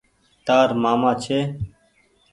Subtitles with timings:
[0.45, 1.39] تآر مآمي ڇي۔